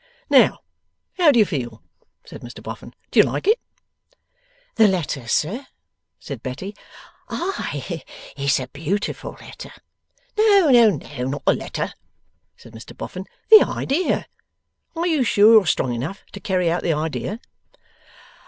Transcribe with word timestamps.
'Now, 0.31 0.61
how 1.19 1.31
do 1.31 1.37
you 1.37 1.45
feel?' 1.45 1.83
said 2.25 2.41
Mr 2.41 2.63
Boffin. 2.63 2.95
'Do 3.11 3.19
you 3.19 3.23
like 3.23 3.45
it?' 3.45 3.59
'The 4.73 4.87
letter, 4.87 5.27
sir?' 5.27 5.67
said 6.17 6.41
Betty. 6.41 6.75
'Ay, 7.29 8.03
it's 8.35 8.59
a 8.59 8.67
beautiful 8.69 9.33
letter!' 9.39 9.69
'No, 10.35 10.69
no, 10.71 10.89
no; 10.89 11.23
not 11.29 11.45
the 11.45 11.53
letter,' 11.53 11.93
said 12.57 12.73
Mr 12.73 12.97
Boffin; 12.97 13.27
'the 13.51 13.61
idea. 13.63 14.25
Are 14.95 15.05
you 15.05 15.23
sure 15.23 15.51
you're 15.53 15.65
strong 15.67 15.93
enough 15.93 16.23
to 16.31 16.39
carry 16.39 16.71
out 16.71 16.81
the 16.81 16.93
idea? 16.93 17.39